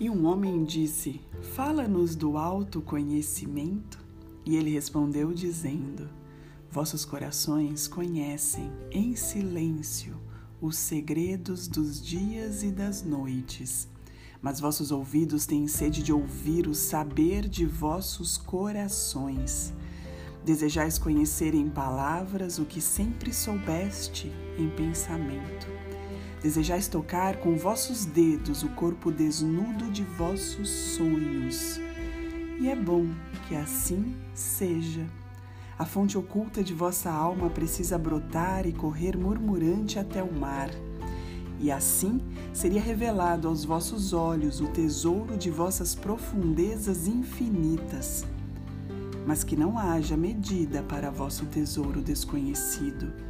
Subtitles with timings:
[0.00, 1.20] E um homem disse:
[1.54, 4.02] Fala-nos do autoconhecimento.
[4.46, 6.08] E ele respondeu, dizendo:
[6.70, 10.16] Vossos corações conhecem em silêncio
[10.58, 13.88] os segredos dos dias e das noites,
[14.40, 19.72] mas vossos ouvidos têm sede de ouvir o saber de vossos corações.
[20.44, 25.89] Desejais conhecer em palavras o que sempre soubeste em pensamento.
[26.42, 31.78] Desejais tocar com vossos dedos o corpo desnudo de vossos sonhos.
[32.58, 33.08] E é bom
[33.46, 35.06] que assim seja.
[35.78, 40.70] A fonte oculta de vossa alma precisa brotar e correr murmurante até o mar.
[41.58, 42.22] E assim
[42.54, 48.24] seria revelado aos vossos olhos o tesouro de vossas profundezas infinitas.
[49.26, 53.29] Mas que não haja medida para vosso tesouro desconhecido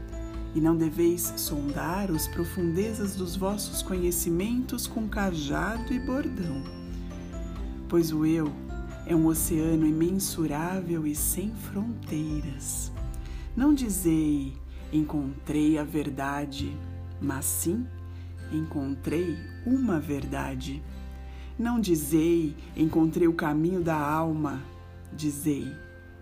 [0.54, 6.62] e não deveis sondar as profundezas dos vossos conhecimentos com cajado e bordão.
[7.88, 8.52] Pois o eu
[9.06, 12.92] é um oceano imensurável e sem fronteiras.
[13.56, 14.52] Não dizei
[14.92, 16.76] encontrei a verdade,
[17.20, 17.86] mas sim
[18.52, 20.82] encontrei uma verdade.
[21.58, 24.60] Não dizei encontrei o caminho da alma,
[25.12, 25.72] dizei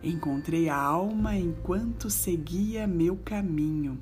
[0.02, 3.98] encontrei a alma enquanto seguia meu caminho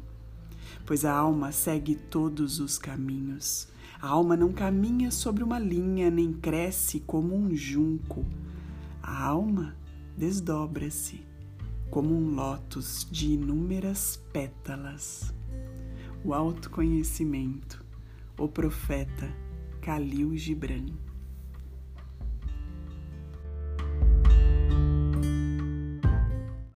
[0.85, 3.69] pois a alma segue todos os caminhos.
[4.01, 8.25] A alma não caminha sobre uma linha, nem cresce como um junco.
[9.03, 9.77] A alma
[10.17, 11.25] desdobra-se
[11.91, 15.33] como um lótus de inúmeras pétalas.
[16.25, 17.85] O autoconhecimento,
[18.39, 19.33] o profeta
[19.81, 21.06] Khalil Gibran.